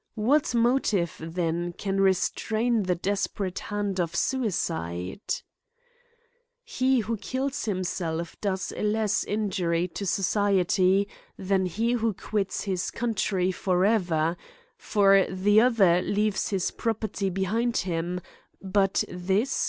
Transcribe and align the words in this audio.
What 0.17 0.55
motive 0.55 1.15
then 1.19 1.73
can 1.73 2.01
restrain 2.01 2.81
the 2.81 2.95
desperate 2.95 3.59
hand 3.59 3.99
of 3.99 4.15
suicide 4.15 5.19
F 5.27 5.43
He 6.63 7.01
who 7.01 7.17
kills 7.17 7.65
himself 7.65 8.35
does 8.41 8.73
a 8.75 8.81
less 8.81 9.23
injury 9.23 9.87
to 9.89 10.07
so 10.07 10.23
ciety 10.23 11.05
than 11.37 11.67
he 11.67 11.91
who 11.91 12.15
quits 12.15 12.63
his 12.63 12.89
country 12.89 13.51
for 13.51 13.85
ever; 13.85 14.37
for 14.75 15.27
the 15.29 15.61
other 15.61 16.01
leaves 16.01 16.49
his 16.49 16.71
property 16.71 17.29
behind 17.29 17.77
him, 17.85 18.21
but 18.59 19.03
this 19.03 19.03
CRI^IES 19.03 19.09
AND 19.13 19.23
PUNISHMENTS. 19.27 19.59